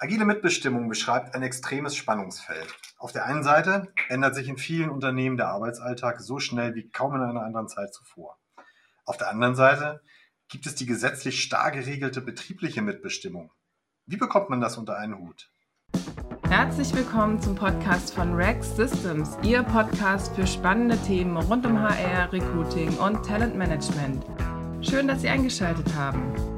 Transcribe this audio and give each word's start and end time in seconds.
Agile 0.00 0.24
Mitbestimmung 0.24 0.88
beschreibt 0.88 1.34
ein 1.34 1.42
extremes 1.42 1.94
Spannungsfeld. 1.94 2.74
Auf 2.98 3.12
der 3.12 3.26
einen 3.26 3.44
Seite 3.44 3.92
ändert 4.08 4.34
sich 4.34 4.48
in 4.48 4.58
vielen 4.58 4.90
Unternehmen 4.90 5.36
der 5.36 5.48
Arbeitsalltag 5.48 6.20
so 6.20 6.40
schnell 6.40 6.74
wie 6.74 6.88
kaum 6.90 7.14
in 7.14 7.22
einer 7.22 7.42
anderen 7.42 7.68
Zeit 7.68 7.94
zuvor. 7.94 8.36
Auf 9.04 9.18
der 9.18 9.30
anderen 9.30 9.54
Seite 9.54 10.02
gibt 10.48 10.66
es 10.66 10.74
die 10.74 10.86
gesetzlich 10.86 11.42
starr 11.42 11.70
geregelte 11.70 12.20
betriebliche 12.20 12.82
Mitbestimmung. 12.82 13.52
Wie 14.06 14.16
bekommt 14.16 14.50
man 14.50 14.60
das 14.60 14.76
unter 14.76 14.96
einen 14.96 15.16
Hut? 15.16 15.50
Herzlich 16.48 16.92
willkommen 16.94 17.40
zum 17.40 17.54
Podcast 17.54 18.14
von 18.14 18.34
Rex 18.34 18.74
Systems, 18.76 19.38
Ihr 19.42 19.62
Podcast 19.62 20.34
für 20.34 20.46
spannende 20.46 20.98
Themen 21.02 21.36
rund 21.36 21.64
um 21.66 21.80
HR, 21.80 22.32
Recruiting 22.32 22.96
und 22.98 23.24
Talentmanagement. 23.24 24.24
Schön, 24.80 25.06
dass 25.06 25.22
Sie 25.22 25.28
eingeschaltet 25.28 25.94
haben. 25.94 26.53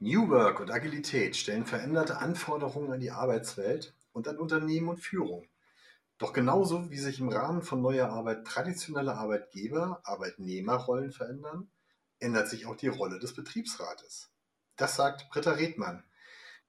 New 0.00 0.30
Work 0.30 0.60
und 0.60 0.70
Agilität 0.70 1.34
stellen 1.34 1.66
veränderte 1.66 2.18
Anforderungen 2.18 2.92
an 2.92 3.00
die 3.00 3.10
Arbeitswelt 3.10 3.96
und 4.12 4.28
an 4.28 4.38
Unternehmen 4.38 4.88
und 4.88 5.00
Führung. 5.00 5.48
Doch 6.18 6.32
genauso 6.32 6.88
wie 6.88 6.98
sich 6.98 7.18
im 7.18 7.30
Rahmen 7.30 7.62
von 7.62 7.82
neuer 7.82 8.08
Arbeit 8.08 8.44
traditionelle 8.44 9.16
Arbeitgeber, 9.16 10.00
Arbeitnehmerrollen 10.04 11.10
verändern, 11.10 11.68
ändert 12.20 12.48
sich 12.48 12.66
auch 12.66 12.76
die 12.76 12.86
Rolle 12.86 13.18
des 13.18 13.34
Betriebsrates. 13.34 14.30
Das 14.76 14.94
sagt 14.94 15.28
Britta 15.30 15.50
Redmann. 15.50 16.04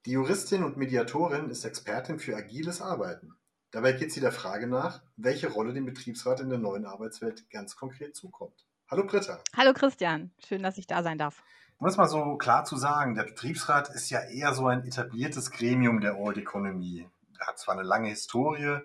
Die 0.06 0.12
Juristin 0.12 0.64
und 0.64 0.76
Mediatorin 0.76 1.50
ist 1.50 1.64
Expertin 1.64 2.18
für 2.18 2.34
agiles 2.34 2.80
Arbeiten. 2.80 3.36
Dabei 3.70 3.92
geht 3.92 4.12
sie 4.12 4.20
der 4.20 4.32
Frage 4.32 4.66
nach, 4.66 5.02
welche 5.16 5.52
Rolle 5.52 5.72
dem 5.72 5.86
Betriebsrat 5.86 6.40
in 6.40 6.48
der 6.48 6.58
neuen 6.58 6.84
Arbeitswelt 6.84 7.48
ganz 7.50 7.76
konkret 7.76 8.16
zukommt. 8.16 8.66
Hallo 8.88 9.04
Britta. 9.06 9.40
Hallo 9.56 9.72
Christian, 9.72 10.32
schön, 10.44 10.64
dass 10.64 10.78
ich 10.78 10.88
da 10.88 11.04
sein 11.04 11.18
darf. 11.18 11.44
Um 11.80 11.86
es 11.86 11.96
mal 11.96 12.08
so 12.08 12.36
klar 12.36 12.66
zu 12.66 12.76
sagen, 12.76 13.14
der 13.14 13.22
Betriebsrat 13.22 13.88
ist 13.88 14.10
ja 14.10 14.20
eher 14.20 14.52
so 14.52 14.66
ein 14.66 14.84
etabliertes 14.84 15.50
Gremium 15.50 16.02
der 16.02 16.18
Old 16.18 16.36
Economy. 16.36 17.08
Er 17.38 17.46
hat 17.46 17.58
zwar 17.58 17.74
eine 17.74 17.84
lange 17.84 18.10
Historie, 18.10 18.80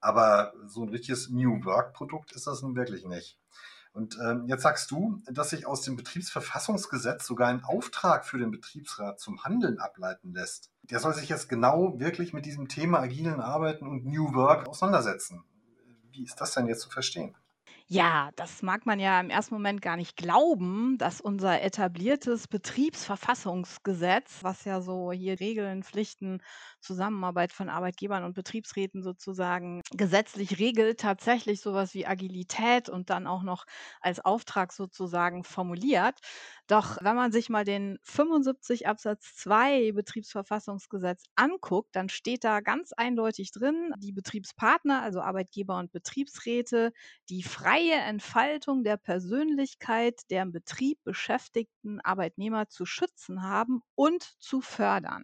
aber 0.00 0.54
so 0.66 0.82
ein 0.82 0.88
richtiges 0.88 1.28
New 1.28 1.62
Work-Produkt 1.66 2.32
ist 2.32 2.46
das 2.46 2.62
nun 2.62 2.74
wirklich 2.74 3.04
nicht. 3.04 3.38
Und 3.92 4.16
ähm, 4.24 4.46
jetzt 4.46 4.62
sagst 4.62 4.90
du, 4.90 5.20
dass 5.30 5.50
sich 5.50 5.66
aus 5.66 5.82
dem 5.82 5.96
Betriebsverfassungsgesetz 5.96 7.26
sogar 7.26 7.48
ein 7.48 7.64
Auftrag 7.64 8.24
für 8.24 8.38
den 8.38 8.50
Betriebsrat 8.50 9.20
zum 9.20 9.44
Handeln 9.44 9.78
ableiten 9.78 10.32
lässt. 10.32 10.70
Der 10.84 11.00
soll 11.00 11.12
sich 11.12 11.28
jetzt 11.28 11.50
genau 11.50 12.00
wirklich 12.00 12.32
mit 12.32 12.46
diesem 12.46 12.68
Thema 12.68 13.00
agilen 13.00 13.42
Arbeiten 13.42 13.86
und 13.86 14.06
New 14.06 14.32
Work 14.32 14.66
auseinandersetzen. 14.68 15.44
Wie 16.12 16.24
ist 16.24 16.40
das 16.40 16.54
denn 16.54 16.66
jetzt 16.66 16.80
zu 16.80 16.88
verstehen? 16.88 17.36
Ja, 17.90 18.30
das 18.36 18.60
mag 18.60 18.84
man 18.84 19.00
ja 19.00 19.18
im 19.18 19.30
ersten 19.30 19.54
Moment 19.54 19.80
gar 19.80 19.96
nicht 19.96 20.14
glauben, 20.18 20.98
dass 20.98 21.22
unser 21.22 21.62
etabliertes 21.62 22.46
Betriebsverfassungsgesetz, 22.46 24.40
was 24.42 24.66
ja 24.66 24.82
so 24.82 25.10
hier 25.10 25.40
Regeln, 25.40 25.82
Pflichten, 25.82 26.42
Zusammenarbeit 26.80 27.50
von 27.50 27.70
Arbeitgebern 27.70 28.24
und 28.24 28.34
Betriebsräten 28.34 29.02
sozusagen 29.02 29.80
gesetzlich 29.90 30.58
regelt, 30.58 31.00
tatsächlich 31.00 31.62
sowas 31.62 31.94
wie 31.94 32.06
Agilität 32.06 32.90
und 32.90 33.08
dann 33.08 33.26
auch 33.26 33.42
noch 33.42 33.64
als 34.02 34.20
Auftrag 34.22 34.74
sozusagen 34.74 35.42
formuliert. 35.42 36.20
Doch 36.66 36.98
wenn 37.00 37.16
man 37.16 37.32
sich 37.32 37.48
mal 37.48 37.64
den 37.64 37.98
75 38.02 38.86
Absatz 38.86 39.34
2 39.36 39.92
Betriebsverfassungsgesetz 39.92 41.24
anguckt, 41.36 41.96
dann 41.96 42.08
steht 42.08 42.44
da 42.44 42.60
ganz 42.60 42.92
eindeutig 42.92 43.50
drin, 43.52 43.92
die 43.96 44.12
Betriebspartner, 44.12 45.02
also 45.02 45.20
Arbeitgeber 45.22 45.78
und 45.78 45.90
Betriebsräte, 45.92 46.92
die 47.30 47.42
freie 47.78 47.94
Entfaltung 48.00 48.82
der 48.82 48.96
Persönlichkeit 48.96 50.22
der 50.30 50.42
im 50.42 50.50
Betrieb 50.50 50.98
beschäftigten 51.04 52.00
Arbeitnehmer 52.00 52.68
zu 52.68 52.84
schützen 52.86 53.44
haben 53.44 53.82
und 53.94 54.24
zu 54.40 54.60
fördern. 54.60 55.22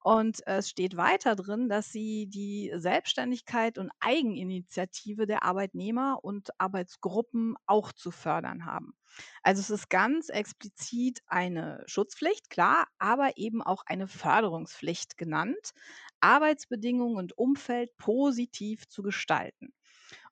Und 0.00 0.40
es 0.46 0.70
steht 0.70 0.96
weiter 0.96 1.36
drin, 1.36 1.68
dass 1.68 1.92
sie 1.92 2.26
die 2.26 2.72
Selbstständigkeit 2.74 3.76
und 3.76 3.90
Eigeninitiative 4.00 5.26
der 5.26 5.42
Arbeitnehmer 5.42 6.20
und 6.22 6.58
Arbeitsgruppen 6.58 7.54
auch 7.66 7.92
zu 7.92 8.10
fördern 8.10 8.64
haben. 8.64 8.94
Also 9.42 9.60
es 9.60 9.68
ist 9.70 9.90
ganz 9.90 10.30
explizit 10.30 11.20
eine 11.26 11.82
Schutzpflicht, 11.86 12.48
klar, 12.48 12.86
aber 12.98 13.36
eben 13.36 13.60
auch 13.62 13.82
eine 13.86 14.08
Förderungspflicht 14.08 15.18
genannt, 15.18 15.72
Arbeitsbedingungen 16.20 17.16
und 17.18 17.36
Umfeld 17.36 17.94
positiv 17.98 18.88
zu 18.88 19.02
gestalten. 19.02 19.74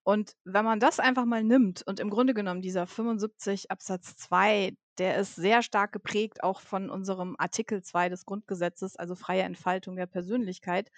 Und 0.04 0.34
wenn 0.44 0.64
man 0.64 0.80
das 0.80 0.98
einfach 1.00 1.24
mal 1.24 1.44
nimmt 1.44 1.82
und 1.86 2.00
im 2.00 2.10
Grunde 2.10 2.34
genommen 2.34 2.62
dieser 2.62 2.86
75 2.86 3.70
Absatz 3.70 4.16
2, 4.16 4.76
der 4.98 5.16
ist 5.16 5.36
sehr 5.36 5.62
stark 5.62 5.92
geprägt 5.92 6.42
auch 6.42 6.60
von 6.60 6.90
unserem 6.90 7.36
Artikel 7.38 7.82
2 7.82 8.08
des 8.08 8.24
Grundgesetzes, 8.26 8.96
also 8.96 9.14
freie 9.14 9.42
Entfaltung 9.42 9.96
der 9.96 10.06
Persönlichkeit. 10.06 10.90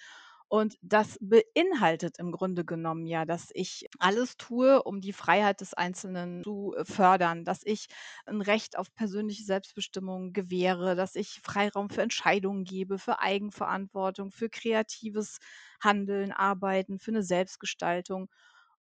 Und 0.48 0.76
das 0.82 1.18
beinhaltet 1.20 2.18
im 2.18 2.30
Grunde 2.30 2.64
genommen 2.64 3.06
ja, 3.06 3.24
dass 3.24 3.48
ich 3.54 3.88
alles 3.98 4.36
tue, 4.36 4.82
um 4.82 5.00
die 5.00 5.12
Freiheit 5.12 5.60
des 5.60 5.74
Einzelnen 5.74 6.44
zu 6.44 6.74
äh, 6.76 6.84
fördern, 6.84 7.44
dass 7.44 7.62
ich 7.64 7.88
ein 8.26 8.40
Recht 8.40 8.78
auf 8.78 8.94
persönliche 8.94 9.42
Selbstbestimmung 9.42 10.32
gewähre, 10.32 10.94
dass 10.96 11.16
ich 11.16 11.40
Freiraum 11.42 11.90
für 11.90 12.02
Entscheidungen 12.02 12.64
gebe, 12.64 12.98
für 12.98 13.20
Eigenverantwortung, 13.20 14.30
für 14.30 14.48
kreatives 14.48 15.38
Handeln, 15.82 16.30
Arbeiten, 16.30 16.98
für 16.98 17.10
eine 17.10 17.22
Selbstgestaltung. 17.22 18.28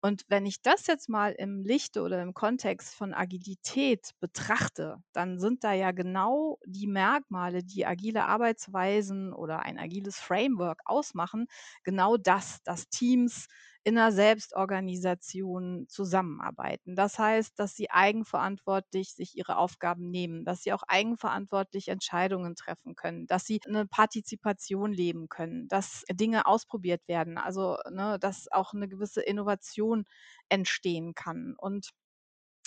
Und 0.02 0.24
wenn 0.28 0.46
ich 0.46 0.62
das 0.62 0.86
jetzt 0.86 1.08
mal 1.10 1.32
im 1.32 1.62
Lichte 1.62 2.02
oder 2.02 2.22
im 2.22 2.32
Kontext 2.32 2.94
von 2.94 3.12
Agilität 3.12 4.12
betrachte, 4.20 4.96
dann 5.12 5.38
sind 5.38 5.62
da 5.62 5.72
ja 5.74 5.90
genau 5.92 6.58
die 6.64 6.86
Merkmale, 6.86 7.62
die 7.62 7.84
agile 7.84 8.24
Arbeitsweisen 8.24 9.32
oder 9.34 9.60
ein 9.60 9.78
agiles 9.78 10.18
Framework 10.18 10.80
ausmachen, 10.86 11.46
genau 11.84 12.16
das, 12.16 12.62
dass 12.64 12.88
Teams 12.88 13.46
in 13.84 13.96
einer 13.98 14.12
Selbstorganisation 14.12 15.86
zusammenarbeiten. 15.88 16.96
Das 16.96 17.18
heißt, 17.18 17.58
dass 17.58 17.74
sie 17.74 17.90
eigenverantwortlich 17.90 19.14
sich 19.14 19.36
ihre 19.36 19.56
Aufgaben 19.56 20.10
nehmen, 20.10 20.44
dass 20.44 20.62
sie 20.62 20.72
auch 20.72 20.82
eigenverantwortlich 20.86 21.88
Entscheidungen 21.88 22.56
treffen 22.56 22.94
können, 22.94 23.26
dass 23.26 23.46
sie 23.46 23.60
eine 23.66 23.86
Partizipation 23.86 24.92
leben 24.92 25.28
können, 25.28 25.66
dass 25.68 26.04
Dinge 26.10 26.46
ausprobiert 26.46 27.02
werden, 27.08 27.38
also 27.38 27.78
ne, 27.90 28.18
dass 28.20 28.48
auch 28.52 28.74
eine 28.74 28.88
gewisse 28.88 29.22
Innovation 29.22 30.04
entstehen 30.48 31.14
kann. 31.14 31.54
Und 31.56 31.90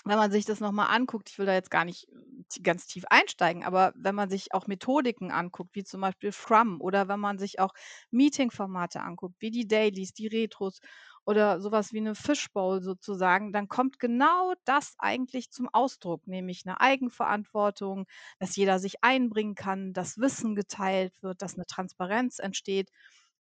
wenn 0.06 0.18
man 0.18 0.32
sich 0.32 0.46
das 0.46 0.60
nochmal 0.60 0.88
anguckt, 0.96 1.30
ich 1.30 1.38
will 1.40 1.46
da 1.46 1.54
jetzt 1.54 1.72
gar 1.72 1.86
nicht 1.86 2.08
äh, 2.10 2.62
ganz 2.62 2.88
tief 2.88 3.06
einsteigen, 3.10 3.64
aber 3.64 3.94
wenn 3.96 4.16
man 4.16 4.30
sich 4.30 4.54
auch 4.54 4.68
Methodiken 4.68 5.32
anguckt, 5.32 5.76
wie 5.76 5.84
zum 5.84 6.02
Beispiel 6.02 6.32
Scrum 6.32 6.82
oder 6.82 7.08
wenn 7.08 7.20
man 7.20 7.40
sich 7.40 7.60
auch 7.60 7.74
Meeting-Formate 8.12 9.02
anguckt, 9.02 9.36
wie 9.40 9.52
die 9.52 9.68
Dailies, 9.68 10.14
die 10.14 10.28
Retros 10.28 10.80
oder 11.26 11.62
sowas 11.62 11.94
wie 11.94 12.00
eine 12.00 12.16
Fishbowl 12.16 12.82
sozusagen, 12.82 13.54
dann 13.54 13.70
kommt 13.70 13.98
genau 14.00 14.54
das 14.66 14.96
eigentlich 14.98 15.52
zum 15.52 15.70
Ausdruck, 15.72 16.28
nämlich 16.28 16.64
eine 16.66 16.82
Eigenverantwortung, 16.82 18.06
dass 18.40 18.56
jeder 18.56 18.80
sich 18.80 19.04
einbringen 19.04 19.56
kann, 19.56 19.94
dass 19.94 20.18
Wissen 20.18 20.56
geteilt 20.56 21.14
wird, 21.22 21.42
dass 21.42 21.56
eine 21.56 21.66
Transparenz 21.66 22.40
entsteht. 22.40 22.90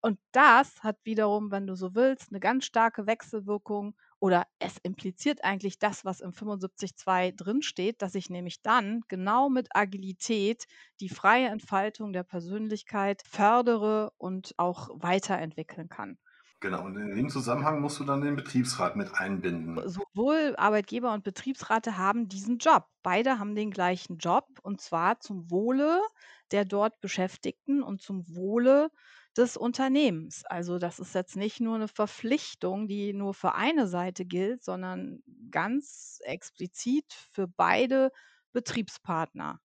Und 0.02 0.20
das 0.32 0.84
hat 0.84 0.98
wiederum, 1.04 1.52
wenn 1.52 1.68
du 1.68 1.76
so 1.76 1.94
willst, 1.96 2.30
eine 2.32 2.40
ganz 2.40 2.66
starke 2.66 3.06
Wechselwirkung 3.08 3.96
oder 4.22 4.46
es 4.60 4.78
impliziert 4.84 5.44
eigentlich 5.44 5.80
das, 5.80 6.06
was 6.06 6.22
im 6.22 6.32
75.2 6.32 7.36
drinsteht, 7.36 8.04
dass 8.04 8.14
ich 8.14 8.30
nämlich 8.30 8.62
dann 8.62 9.02
genau 9.08 9.50
mit 9.50 9.76
Agilität 9.76 10.66
die 11.00 11.10
freie 11.10 11.48
Entfaltung 11.48 12.14
der 12.14 12.24
Persönlichkeit 12.24 13.24
fördere 13.28 14.14
und 14.18 14.54
auch 14.58 14.90
weiterentwickeln 14.94 15.90
kann. 15.90 16.20
Genau, 16.60 16.86
und 16.86 16.96
in 16.96 17.16
dem 17.16 17.30
Zusammenhang 17.30 17.82
musst 17.82 18.00
du 18.00 18.04
dann 18.04 18.22
den 18.22 18.36
Betriebsrat 18.36 18.96
mit 18.96 19.12
einbinden. 19.16 19.82
Sowohl 19.90 20.54
Arbeitgeber 20.56 21.12
und 21.12 21.24
Betriebsräte 21.24 21.98
haben 21.98 22.30
diesen 22.30 22.60
Job. 22.60 22.86
Beide 23.02 23.40
haben 23.40 23.56
den 23.56 23.72
gleichen 23.72 24.20
Job 24.20 24.46
und 24.62 24.80
zwar 24.80 25.20
zum 25.20 25.50
Wohle 25.50 26.00
der 26.52 26.66
dort 26.66 27.02
Beschäftigten 27.02 27.82
und 27.82 28.04
zum 28.04 28.24
Wohle 28.36 28.92
des 29.38 29.58
Unternehmens. 29.58 30.44
Also 30.46 30.78
das 30.78 31.00
ist 31.00 31.16
jetzt 31.16 31.36
nicht 31.36 31.60
nur 31.60 31.76
eine 31.76 31.88
Verpflichtung, 31.88 32.88
die 32.88 33.14
nur 33.14 33.34
für 33.34 33.56
eine 33.56 33.88
Seite 33.88 34.26
gilt, 34.26 34.64
sondern 34.64 35.24
ganz 35.50 36.20
explizit 36.24 37.06
für 37.32 37.48
beide 37.48 38.12
Betriebspartner. 38.54 39.60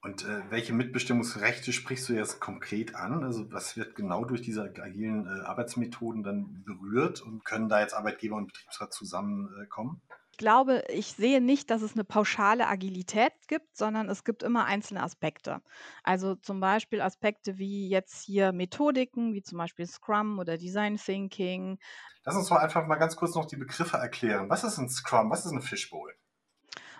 Und 0.00 0.24
äh, 0.24 0.50
welche 0.50 0.72
Mitbestimmungsrechte 0.72 1.72
sprichst 1.72 2.08
du 2.08 2.12
jetzt 2.12 2.40
konkret 2.40 2.94
an? 2.94 3.24
Also 3.24 3.50
was 3.52 3.76
wird 3.76 3.96
genau 3.96 4.24
durch 4.24 4.40
diese 4.40 4.62
agilen 4.62 5.26
äh, 5.26 5.44
Arbeitsmethoden 5.44 6.22
dann 6.22 6.62
berührt 6.64 7.20
und 7.22 7.44
können 7.44 7.68
da 7.68 7.80
jetzt 7.80 7.94
Arbeitgeber 7.94 8.36
und 8.36 8.46
Betriebsrat 8.46 8.92
zusammenkommen? 8.92 10.02
Äh, 10.08 10.14
glaube, 10.36 10.84
ich 10.88 11.12
sehe 11.12 11.40
nicht, 11.40 11.70
dass 11.70 11.82
es 11.82 11.94
eine 11.94 12.04
pauschale 12.04 12.66
Agilität 12.66 13.32
gibt, 13.48 13.76
sondern 13.76 14.08
es 14.08 14.24
gibt 14.24 14.42
immer 14.42 14.64
einzelne 14.64 15.02
Aspekte. 15.02 15.62
Also 16.02 16.34
zum 16.34 16.60
Beispiel 16.60 17.00
Aspekte 17.00 17.58
wie 17.58 17.88
jetzt 17.88 18.22
hier 18.22 18.52
Methodiken, 18.52 19.34
wie 19.34 19.42
zum 19.42 19.58
Beispiel 19.58 19.86
Scrum 19.86 20.38
oder 20.38 20.56
Design 20.58 20.96
Thinking. 20.96 21.78
Lass 22.24 22.36
uns 22.36 22.48
doch 22.48 22.56
einfach 22.56 22.86
mal 22.86 22.96
ganz 22.96 23.16
kurz 23.16 23.34
noch 23.34 23.46
die 23.46 23.56
Begriffe 23.56 23.96
erklären. 23.96 24.50
Was 24.50 24.64
ist 24.64 24.78
ein 24.78 24.88
Scrum? 24.88 25.30
Was 25.30 25.46
ist 25.46 25.52
ein 25.52 25.62
Fishbowl? 25.62 26.14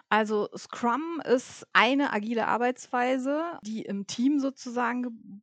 Also 0.08 0.48
Scrum 0.56 1.20
ist 1.24 1.66
eine 1.72 2.12
agile 2.12 2.46
Arbeitsweise, 2.46 3.58
die 3.62 3.82
im 3.82 4.06
Team 4.06 4.38
sozusagen 4.38 5.42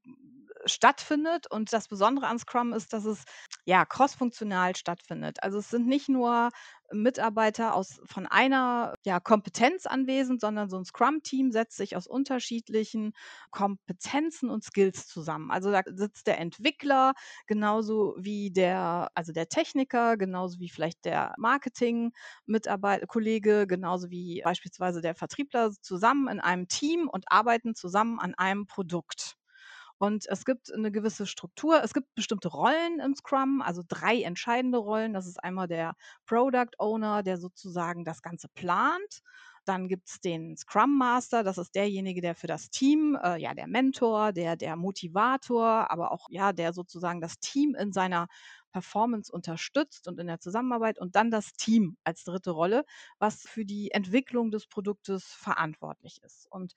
stattfindet. 0.66 1.50
Und 1.52 1.74
das 1.74 1.88
Besondere 1.88 2.28
an 2.28 2.40
Scrum 2.40 2.74
ist, 2.74 2.94
dass 2.94 3.06
es 3.06 3.24
ja 3.66 3.86
crossfunktional 3.86 4.76
stattfindet. 4.76 5.44
Also 5.44 5.58
es 5.60 5.70
sind 5.70 5.88
nicht 5.88 6.10
nur 6.10 6.50
Mitarbeiter 6.94 7.76
aus 7.76 8.00
von 8.06 8.26
einer 8.28 8.96
ja, 9.06 9.20
Kompetenz 9.20 9.86
anwesend, 9.86 10.42
sondern 10.42 10.70
so 10.70 10.78
ein 10.78 10.86
Scrum-Team 10.86 11.52
setzt 11.52 11.78
sich 11.78 11.96
aus 11.96 12.08
unterschiedlichen 12.08 13.14
Kompetenzen 13.52 14.50
und 14.50 14.64
Skills 14.64 15.08
zusammen. 15.08 15.52
Also 15.52 15.72
da 15.72 15.82
sitzt 15.86 16.28
der 16.28 16.40
Entwickler 16.40 17.14
genauso 17.48 18.16
wie 18.20 18.52
der, 18.52 19.10
also 19.16 19.32
der 19.34 19.48
Techniker, 19.50 20.18
genauso 20.18 20.60
wie 20.60 20.70
vielleicht 20.70 21.06
der 21.06 21.34
Marketing-Mitarbeiter, 21.38 23.08
Kollege, 23.08 23.68
genauso 23.68 24.10
wie 24.10 24.42
beispielsweise 24.44 25.02
der 25.02 25.16
Vertriebler 25.16 25.72
zusammen 25.82 26.28
in 26.28 26.40
einem 26.40 26.68
Team 26.68 27.08
und 27.10 27.26
arbeiten 27.28 27.76
zusammen 27.76 28.20
an 28.20 28.34
einem 28.36 28.66
Produkt. 28.68 29.36
Und 30.04 30.26
es 30.28 30.44
gibt 30.44 30.70
eine 30.74 30.92
gewisse 30.92 31.26
Struktur. 31.26 31.82
Es 31.82 31.94
gibt 31.94 32.14
bestimmte 32.14 32.50
Rollen 32.50 33.00
im 33.00 33.16
Scrum, 33.16 33.62
also 33.62 33.84
drei 33.88 34.22
entscheidende 34.22 34.78
Rollen. 34.78 35.14
Das 35.14 35.26
ist 35.26 35.42
einmal 35.42 35.70
der 35.70 35.96
Product 36.26 36.72
Owner, 36.78 37.24
der 37.24 37.38
sozusagen 37.38 38.04
das 38.04 38.22
Ganze 38.22 38.50
plant. 38.50 39.22
Dann 39.64 39.88
gibt 39.88 40.10
es 40.10 40.20
den 40.20 40.58
Scrum 40.58 40.98
Master, 40.98 41.42
das 41.46 41.58
ist 41.58 41.74
derjenige, 41.74 42.20
der 42.20 42.36
für 42.36 42.48
das 42.48 42.70
Team, 42.70 43.18
äh, 43.24 43.38
ja, 43.42 43.54
der 43.54 43.68
Mentor, 43.68 44.34
der, 44.34 44.58
der 44.58 44.76
Motivator, 44.76 45.90
aber 45.90 46.12
auch, 46.12 46.28
ja, 46.30 46.52
der 46.52 46.74
sozusagen 46.74 47.22
das 47.22 47.40
Team 47.40 47.74
in 47.74 47.94
seiner 47.94 48.28
Performance 48.74 49.32
unterstützt 49.32 50.10
und 50.10 50.20
in 50.20 50.28
der 50.28 50.42
Zusammenarbeit 50.42 51.00
und 51.00 51.16
dann 51.16 51.32
das 51.32 51.54
Team 51.54 51.96
als 52.04 52.26
dritte 52.26 52.52
Rolle, 52.52 52.84
was 53.20 53.44
für 53.44 53.64
die 53.64 53.92
Entwicklung 53.92 54.52
des 54.52 54.68
Produktes 54.68 55.24
verantwortlich 55.28 56.22
ist. 56.24 56.46
Und 56.52 56.74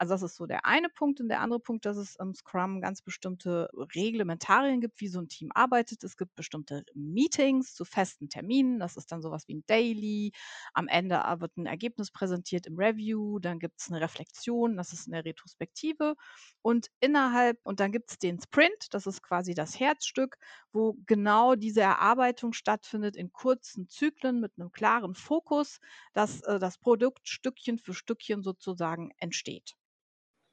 also 0.00 0.14
das 0.14 0.22
ist 0.22 0.36
so 0.36 0.46
der 0.46 0.64
eine 0.64 0.88
Punkt. 0.88 1.20
Und 1.20 1.28
der 1.28 1.40
andere 1.42 1.60
Punkt, 1.60 1.84
dass 1.84 1.98
es 1.98 2.16
im 2.16 2.34
Scrum 2.34 2.80
ganz 2.80 3.02
bestimmte 3.02 3.68
Reglementarien 3.94 4.80
gibt, 4.80 4.98
wie 5.02 5.08
so 5.08 5.20
ein 5.20 5.28
Team 5.28 5.50
arbeitet. 5.54 6.02
Es 6.02 6.16
gibt 6.16 6.34
bestimmte 6.36 6.86
Meetings 6.94 7.74
zu 7.74 7.84
festen 7.84 8.30
Terminen. 8.30 8.78
Das 8.78 8.96
ist 8.96 9.12
dann 9.12 9.20
sowas 9.20 9.46
wie 9.46 9.56
ein 9.56 9.64
Daily. 9.66 10.32
Am 10.72 10.88
Ende 10.88 11.16
wird 11.40 11.54
ein 11.58 11.66
Ergebnis 11.66 12.10
präsentiert 12.10 12.66
im 12.66 12.78
Review. 12.78 13.40
Dann 13.40 13.58
gibt 13.58 13.78
es 13.78 13.90
eine 13.90 14.00
Reflexion. 14.00 14.78
Das 14.78 14.94
ist 14.94 15.06
eine 15.06 15.22
Retrospektive. 15.22 16.14
Und 16.62 16.88
innerhalb, 17.00 17.58
und 17.64 17.78
dann 17.80 17.92
gibt 17.92 18.10
es 18.10 18.18
den 18.18 18.40
Sprint. 18.40 18.86
Das 18.92 19.06
ist 19.06 19.22
quasi 19.22 19.52
das 19.52 19.78
Herzstück, 19.78 20.38
wo 20.72 20.96
genau 21.04 21.56
diese 21.56 21.82
Erarbeitung 21.82 22.54
stattfindet 22.54 23.16
in 23.16 23.32
kurzen 23.32 23.86
Zyklen 23.90 24.40
mit 24.40 24.52
einem 24.56 24.72
klaren 24.72 25.14
Fokus, 25.14 25.78
dass 26.14 26.40
äh, 26.44 26.58
das 26.58 26.78
Produkt 26.78 27.28
Stückchen 27.28 27.76
für 27.76 27.92
Stückchen 27.92 28.42
sozusagen 28.42 29.10
entsteht. 29.18 29.76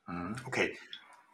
Mhm, 0.08 0.36
okay, 0.46 0.78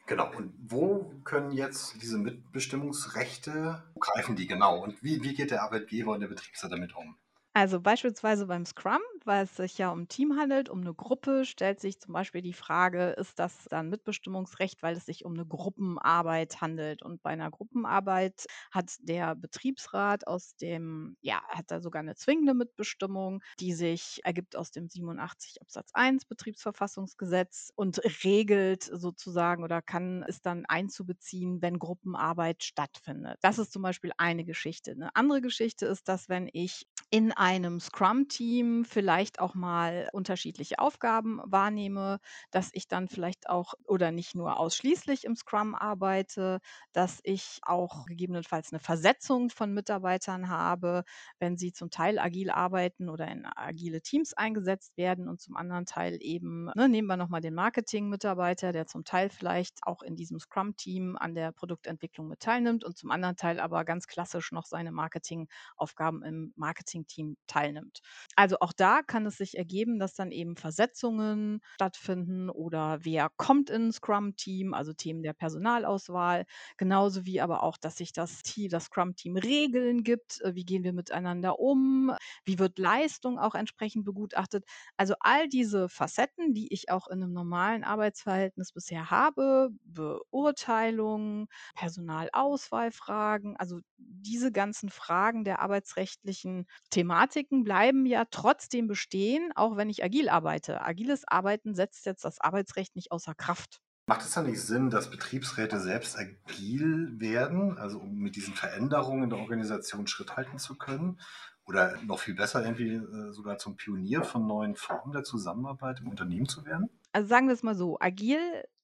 genau. 0.06 0.36
Und 0.36 0.54
wo 0.68 1.20
können 1.24 1.52
jetzt 1.52 2.02
diese 2.02 2.18
Mitbestimmungsrechte, 2.18 3.84
wo 3.94 4.00
greifen 4.00 4.36
die 4.36 4.48
genau? 4.48 4.84
Und 4.84 5.02
wie, 5.04 5.24
wie 5.24 5.34
geht 5.34 5.52
der 5.52 5.64
Arbeitgeber 5.64 6.14
und 6.14 6.20
der 6.20 6.28
Betriebsrat 6.28 6.72
damit 6.72 6.96
um? 6.96 7.16
Also 7.54 7.80
beispielsweise 7.80 8.48
beim 8.48 8.66
Scrum, 8.66 9.02
weil 9.26 9.44
es 9.46 9.56
sich 9.58 9.78
ja 9.78 9.92
um 9.92 10.02
ein 10.02 10.08
Team 10.08 10.38
handelt, 10.38 10.70
um 10.70 10.82
eine 10.82 10.94
Gruppe, 10.94 11.46
stellt 11.46 11.80
sich 11.80 12.00
zum 12.00 12.14
Beispiel 12.14 12.42
die 12.42 12.54
Frage, 12.54 13.10
ist 13.12 13.40
das 13.40 13.66
dann 13.70 13.90
Mitbestimmungsrecht, 13.90 14.84
weil 14.84 14.96
es 14.96 15.06
sich 15.06 15.26
um 15.26 15.34
eine 15.34 15.46
Gruppenarbeit 15.46 16.62
handelt? 16.62 17.02
Und 17.04 17.22
bei 17.24 17.32
einer 17.32 17.52
Gruppenarbeit 17.52 18.46
hat 18.72 18.96
der 19.02 19.36
Betriebsrat 19.36 20.28
aus 20.28 20.56
dem, 20.56 21.18
ja, 21.22 21.42
hat 21.50 21.72
da 21.72 21.82
sogar 21.82 22.02
eine 22.02 22.16
zwingende 22.16 22.54
Mitbestimmung, 22.54 23.42
die 23.60 23.74
sich 23.74 24.22
ergibt 24.24 24.56
aus 24.56 24.72
dem 24.72 24.88
87 24.90 25.62
Absatz 25.62 25.92
1 25.94 26.26
Betriebsverfassungsgesetz 26.26 27.72
und 27.76 28.02
regelt 28.24 28.84
sozusagen 28.84 29.64
oder 29.64 29.82
kann 29.82 30.24
es 30.28 30.42
dann 30.42 30.66
einzubeziehen, 30.66 31.62
wenn 31.62 31.80
Gruppenarbeit 31.80 32.64
stattfindet. 32.64 33.38
Das 33.42 33.58
ist 33.60 33.72
zum 33.72 33.82
Beispiel 33.82 34.12
eine 34.18 34.46
Geschichte. 34.46 34.92
Eine 34.92 35.16
andere 35.16 35.42
Geschichte 35.42 35.86
ist, 35.86 36.08
dass 36.08 36.30
wenn 36.30 36.50
ich 36.52 36.86
in 37.10 37.32
einem 37.32 37.80
Scrum-Team 37.80 38.86
vielleicht 38.86 39.13
auch 39.40 39.56
mal 39.56 40.10
unterschiedliche 40.14 40.80
Aufgaben 40.80 41.40
wahrnehme, 41.46 42.20
dass 42.52 42.70
ich 42.74 42.88
dann 42.88 43.08
vielleicht 43.08 43.50
auch 43.50 43.74
oder 43.86 44.12
nicht 44.12 44.36
nur 44.36 44.58
ausschließlich 44.60 45.24
im 45.26 45.36
Scrum 45.36 45.76
arbeite, 45.76 46.60
dass 46.94 47.20
ich 47.24 47.60
auch 47.64 48.06
gegebenenfalls 48.06 48.72
eine 48.72 48.80
Versetzung 48.80 49.50
von 49.50 49.74
Mitarbeitern 49.74 50.50
habe, 50.50 51.04
wenn 51.40 51.58
sie 51.58 51.74
zum 51.74 51.90
Teil 51.90 52.20
agil 52.20 52.50
arbeiten 52.50 53.10
oder 53.10 53.28
in 53.28 53.46
agile 53.46 54.02
Teams 54.02 54.34
eingesetzt 54.34 54.98
werden 54.98 55.28
und 55.28 55.42
zum 55.42 55.56
anderen 55.56 55.86
Teil 55.86 56.18
eben, 56.22 56.66
ne, 56.76 56.90
nehmen 56.90 57.08
wir 57.08 57.18
nochmal 57.18 57.42
den 57.42 57.54
Marketing-Mitarbeiter, 57.54 58.72
der 58.72 58.86
zum 58.88 59.04
Teil 59.04 59.30
vielleicht 59.30 59.80
auch 59.84 60.02
in 60.02 60.16
diesem 60.16 60.40
Scrum-Team 60.40 61.18
an 61.18 61.36
der 61.36 61.52
Produktentwicklung 61.52 62.28
mit 62.28 62.40
teilnimmt 62.40 62.84
und 62.84 62.98
zum 62.98 63.12
anderen 63.12 63.36
Teil 63.36 63.60
aber 63.60 63.86
ganz 63.86 64.08
klassisch 64.08 64.52
noch 64.52 64.66
seine 64.66 64.92
Marketingaufgaben 64.92 66.24
im 66.24 66.54
Marketing-Team 66.56 67.38
teilnimmt. 67.48 68.00
Also 68.36 68.58
auch 68.60 68.74
da 68.74 69.02
kann 69.08 69.26
es 69.26 69.38
sich 69.38 69.58
ergeben, 69.58 70.00
dass 70.00 70.14
dann 70.16 70.32
eben 70.32 70.56
Versetzungen 70.58 71.60
stattfinden 71.76 72.50
oder 72.50 73.00
wer 73.04 73.30
kommt 73.38 73.70
in 73.70 73.92
Scrum-Team, 73.92 74.74
also 74.74 74.94
Themen 74.94 75.24
der 75.24 75.34
Personalauswahl, 75.34 76.46
genauso 76.78 77.26
wie 77.26 77.42
aber 77.42 77.64
auch, 77.64 77.78
dass 77.78 77.98
sich 77.98 78.14
das, 78.14 78.42
das 78.70 78.86
Scrum-Team 78.86 79.38
Regeln 79.38 80.04
gibt, 80.04 80.42
äh, 80.42 80.56
wie 80.56 80.66
gehen 80.66 80.84
wir 80.84 80.94
miteinander 80.94 81.60
um, 81.60 82.12
wie 82.46 82.60
wird 82.60 82.78
Leistung 82.80 83.40
auch 83.40 83.56
entsprechend 83.56 84.06
begutachtet. 84.06 84.66
Also 84.98 85.16
all 85.20 85.48
diese 85.48 85.90
Facetten, 85.90 86.54
die 86.54 86.72
ich 86.74 86.90
auch 86.90 87.08
in 87.08 87.22
einem 87.24 87.34
normalen 87.34 87.84
Arbeitsverhältnis 87.84 88.72
bisher 88.72 89.10
habe, 89.12 89.70
Beurteilung, 89.84 91.48
Personalauswahlfragen, 91.76 93.56
also 93.58 93.80
diese 93.98 94.52
ganzen 94.52 94.90
Fragen 94.90 95.44
der 95.44 95.60
arbeitsrechtlichen 95.60 96.66
Thematiken 96.90 97.64
bleiben 97.64 98.06
ja 98.06 98.26
trotzdem 98.30 98.88
bestehen, 98.94 99.52
auch 99.56 99.76
wenn 99.76 99.90
ich 99.90 100.04
agil 100.04 100.30
arbeite. 100.30 100.82
Agiles 100.82 101.28
Arbeiten 101.28 101.74
setzt 101.74 102.06
jetzt 102.06 102.24
das 102.26 102.40
Arbeitsrecht 102.40 102.96
nicht 102.96 103.12
außer 103.12 103.34
Kraft. 103.34 103.82
Macht 104.06 104.22
es 104.22 104.32
dann 104.32 104.46
nicht 104.46 104.62
Sinn, 104.62 104.92
dass 104.92 105.10
Betriebsräte 105.10 105.80
selbst 105.80 106.16
agil 106.16 107.20
werden, 107.20 107.80
also 107.80 107.98
um 107.98 108.20
mit 108.20 108.36
diesen 108.36 108.54
Veränderungen 108.54 109.24
in 109.24 109.30
der 109.32 109.40
Organisation 109.40 110.06
Schritt 110.06 110.38
halten 110.38 110.60
zu 110.60 110.76
können? 110.76 111.20
Oder 111.66 111.98
noch 112.04 112.20
viel 112.20 112.36
besser, 112.36 112.64
irgendwie 112.64 112.94
äh, 112.94 113.32
sogar 113.32 113.58
zum 113.58 113.78
Pionier 113.78 114.24
von 114.24 114.46
neuen 114.46 114.76
Formen 114.76 115.14
der 115.14 115.24
Zusammenarbeit 115.24 116.02
im 116.02 116.10
Unternehmen 116.10 116.48
zu 116.48 116.64
werden? 116.66 116.90
Also 117.14 117.28
sagen 117.28 117.48
wir 117.48 117.56
es 117.56 117.64
mal 117.64 117.74
so, 117.74 117.98
agil 118.00 118.38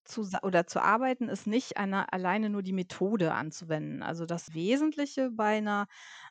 zu 0.05 0.27
oder 0.41 0.65
zu 0.65 0.81
arbeiten 0.81 1.29
ist 1.29 1.45
nicht 1.45 1.77
eine, 1.77 2.11
alleine 2.11 2.49
nur 2.49 2.63
die 2.63 2.73
Methode 2.73 3.33
anzuwenden. 3.33 4.01
Also 4.01 4.25
das 4.25 4.55
Wesentliche 4.55 5.29
bei 5.29 5.57
einer 5.57 5.85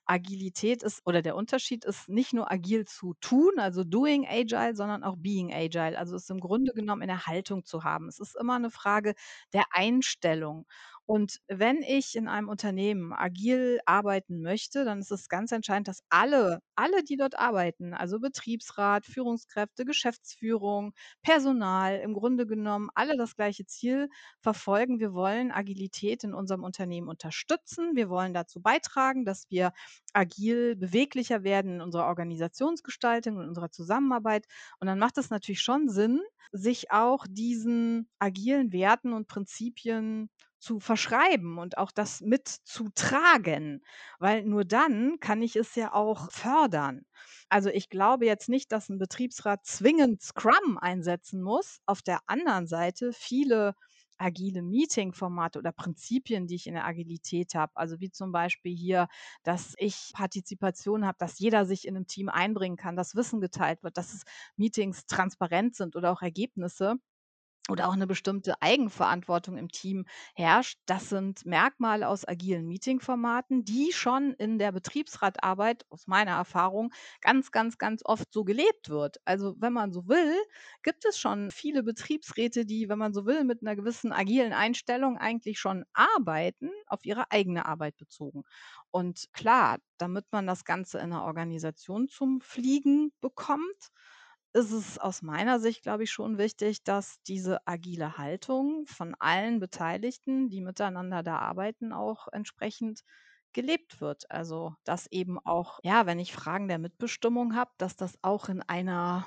Agilität 0.08 0.82
ist 0.82 1.02
oder 1.06 1.22
der 1.22 1.36
Unterschied 1.36 1.84
ist 1.84 2.08
nicht 2.08 2.32
nur 2.32 2.50
agil 2.50 2.86
zu 2.86 3.14
tun, 3.20 3.52
also 3.58 3.84
doing 3.84 4.26
agile, 4.28 4.74
sondern 4.74 5.04
auch 5.04 5.16
being 5.18 5.52
agile. 5.52 5.98
Also 5.98 6.16
es 6.16 6.30
im 6.30 6.40
Grunde 6.40 6.72
genommen 6.72 7.02
in 7.02 7.08
der 7.08 7.26
Haltung 7.26 7.64
zu 7.64 7.84
haben. 7.84 8.08
Es 8.08 8.18
ist 8.18 8.36
immer 8.40 8.56
eine 8.56 8.70
Frage 8.70 9.14
der 9.52 9.64
Einstellung. 9.72 10.66
Und 11.10 11.40
wenn 11.48 11.78
ich 11.82 12.16
in 12.16 12.28
einem 12.28 12.50
Unternehmen 12.50 13.14
agil 13.14 13.80
arbeiten 13.86 14.42
möchte, 14.42 14.84
dann 14.84 14.98
ist 14.98 15.10
es 15.10 15.30
ganz 15.30 15.52
entscheidend, 15.52 15.88
dass 15.88 16.02
alle, 16.10 16.60
alle, 16.74 17.02
die 17.02 17.16
dort 17.16 17.38
arbeiten, 17.38 17.94
also 17.94 18.20
Betriebsrat, 18.20 19.06
Führungskräfte, 19.06 19.86
Geschäftsführung, 19.86 20.92
Personal, 21.22 21.96
im 22.00 22.12
Grunde 22.12 22.46
genommen 22.46 22.90
alle 22.94 23.16
das 23.16 23.36
gleiche 23.36 23.64
Ziel 23.64 24.10
verfolgen. 24.42 25.00
Wir 25.00 25.14
wollen 25.14 25.50
Agilität 25.50 26.24
in 26.24 26.34
unserem 26.34 26.62
Unternehmen 26.62 27.08
unterstützen. 27.08 27.96
Wir 27.96 28.10
wollen 28.10 28.34
dazu 28.34 28.60
beitragen, 28.60 29.24
dass 29.24 29.48
wir 29.48 29.72
agil 30.12 30.76
beweglicher 30.76 31.42
werden 31.42 31.76
in 31.76 31.80
unserer 31.80 32.04
Organisationsgestaltung, 32.04 33.40
in 33.40 33.48
unserer 33.48 33.70
Zusammenarbeit. 33.70 34.44
Und 34.78 34.88
dann 34.88 34.98
macht 34.98 35.16
es 35.16 35.30
natürlich 35.30 35.62
schon 35.62 35.88
Sinn, 35.88 36.20
sich 36.52 36.90
auch 36.90 37.26
diesen 37.26 38.10
agilen 38.18 38.72
Werten 38.72 39.14
und 39.14 39.26
Prinzipien 39.26 40.28
zu 40.58 40.80
verschreiben 40.80 41.58
und 41.58 41.78
auch 41.78 41.90
das 41.92 42.20
mitzutragen, 42.20 43.82
weil 44.18 44.44
nur 44.44 44.64
dann 44.64 45.18
kann 45.20 45.42
ich 45.42 45.56
es 45.56 45.74
ja 45.74 45.92
auch 45.94 46.30
fördern. 46.32 47.02
Also 47.48 47.70
ich 47.70 47.88
glaube 47.90 48.26
jetzt 48.26 48.48
nicht, 48.48 48.72
dass 48.72 48.88
ein 48.88 48.98
Betriebsrat 48.98 49.64
zwingend 49.66 50.22
Scrum 50.22 50.78
einsetzen 50.78 51.42
muss. 51.42 51.80
Auf 51.86 52.02
der 52.02 52.20
anderen 52.26 52.66
Seite 52.66 53.12
viele 53.12 53.74
agile 54.20 54.62
Meeting-Formate 54.62 55.58
oder 55.60 55.70
Prinzipien, 55.72 56.46
die 56.48 56.56
ich 56.56 56.66
in 56.66 56.74
der 56.74 56.84
Agilität 56.86 57.54
habe. 57.54 57.72
Also 57.76 58.00
wie 58.00 58.10
zum 58.10 58.32
Beispiel 58.32 58.74
hier, 58.74 59.06
dass 59.44 59.74
ich 59.78 60.10
Partizipation 60.12 61.06
habe, 61.06 61.16
dass 61.20 61.38
jeder 61.38 61.66
sich 61.66 61.86
in 61.86 61.96
einem 61.96 62.06
Team 62.08 62.28
einbringen 62.28 62.76
kann, 62.76 62.96
dass 62.96 63.14
Wissen 63.14 63.40
geteilt 63.40 63.82
wird, 63.84 63.96
dass 63.96 64.24
Meetings 64.56 65.06
transparent 65.06 65.76
sind 65.76 65.94
oder 65.96 66.10
auch 66.12 66.22
Ergebnisse 66.22 66.96
oder 67.70 67.88
auch 67.88 67.92
eine 67.92 68.06
bestimmte 68.06 68.60
Eigenverantwortung 68.62 69.56
im 69.58 69.68
Team 69.68 70.06
herrscht. 70.34 70.78
Das 70.86 71.08
sind 71.08 71.44
Merkmale 71.46 72.08
aus 72.08 72.26
agilen 72.26 72.66
Meetingformaten, 72.66 73.64
die 73.64 73.92
schon 73.92 74.32
in 74.34 74.58
der 74.58 74.72
Betriebsratarbeit 74.72 75.84
aus 75.90 76.06
meiner 76.06 76.32
Erfahrung 76.32 76.92
ganz, 77.20 77.50
ganz, 77.50 77.78
ganz 77.78 78.02
oft 78.04 78.32
so 78.32 78.44
gelebt 78.44 78.88
wird. 78.88 79.18
Also, 79.24 79.54
wenn 79.58 79.72
man 79.72 79.92
so 79.92 80.08
will, 80.08 80.34
gibt 80.82 81.04
es 81.04 81.18
schon 81.18 81.50
viele 81.50 81.82
Betriebsräte, 81.82 82.64
die, 82.64 82.88
wenn 82.88 82.98
man 82.98 83.12
so 83.14 83.26
will, 83.26 83.44
mit 83.44 83.62
einer 83.62 83.76
gewissen 83.76 84.12
agilen 84.12 84.52
Einstellung 84.52 85.18
eigentlich 85.18 85.58
schon 85.58 85.84
arbeiten, 85.92 86.70
auf 86.86 87.04
ihre 87.04 87.30
eigene 87.30 87.66
Arbeit 87.66 87.96
bezogen. 87.96 88.44
Und 88.90 89.26
klar, 89.32 89.78
damit 89.98 90.26
man 90.32 90.46
das 90.46 90.64
Ganze 90.64 90.98
in 90.98 91.10
'ner 91.10 91.24
Organisation 91.24 92.08
zum 92.08 92.40
Fliegen 92.40 93.12
bekommt, 93.20 93.90
ist 94.52 94.72
es 94.72 94.98
aus 94.98 95.22
meiner 95.22 95.60
Sicht, 95.60 95.82
glaube 95.82 96.04
ich, 96.04 96.10
schon 96.10 96.38
wichtig, 96.38 96.82
dass 96.84 97.22
diese 97.22 97.66
agile 97.66 98.18
Haltung 98.18 98.86
von 98.86 99.14
allen 99.18 99.60
Beteiligten, 99.60 100.48
die 100.48 100.60
miteinander 100.60 101.22
da 101.22 101.38
arbeiten, 101.38 101.92
auch 101.92 102.28
entsprechend 102.32 103.02
gelebt 103.52 104.00
wird. 104.00 104.30
Also, 104.30 104.74
dass 104.84 105.06
eben 105.06 105.38
auch, 105.38 105.80
ja, 105.82 106.06
wenn 106.06 106.18
ich 106.18 106.32
Fragen 106.32 106.68
der 106.68 106.78
Mitbestimmung 106.78 107.54
habe, 107.54 107.70
dass 107.78 107.96
das 107.96 108.18
auch 108.22 108.48
in 108.48 108.62
einer 108.62 109.26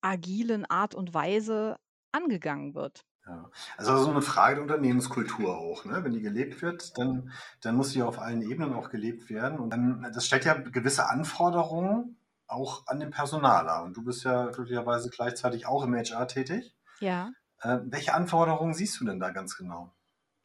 agilen 0.00 0.64
Art 0.66 0.94
und 0.94 1.14
Weise 1.14 1.78
angegangen 2.12 2.74
wird. 2.74 3.04
Ja. 3.26 3.50
Also 3.76 3.96
so 3.98 4.10
eine 4.10 4.22
Frage 4.22 4.56
der 4.56 4.62
Unternehmenskultur 4.62 5.56
auch, 5.56 5.84
ne? 5.84 6.02
Wenn 6.02 6.12
die 6.12 6.20
gelebt 6.20 6.60
wird, 6.60 6.98
dann, 6.98 7.30
dann 7.60 7.76
muss 7.76 7.90
sie 7.90 8.02
auf 8.02 8.18
allen 8.18 8.42
Ebenen 8.42 8.72
auch 8.72 8.90
gelebt 8.90 9.30
werden. 9.30 9.60
Und 9.60 9.70
dann, 9.70 10.10
das 10.12 10.26
stellt 10.26 10.44
ja 10.44 10.54
gewisse 10.54 11.08
Anforderungen 11.08 12.16
auch 12.52 12.86
an 12.86 13.00
den 13.00 13.10
Personaler. 13.10 13.82
Und 13.82 13.96
du 13.96 14.04
bist 14.04 14.24
ja 14.24 14.46
glücklicherweise 14.46 15.10
gleichzeitig 15.10 15.66
auch 15.66 15.84
im 15.84 15.94
HR 15.94 16.28
tätig. 16.28 16.74
Ja. 17.00 17.30
Äh, 17.60 17.78
welche 17.84 18.14
Anforderungen 18.14 18.74
siehst 18.74 19.00
du 19.00 19.04
denn 19.04 19.20
da 19.20 19.30
ganz 19.30 19.56
genau? 19.56 19.92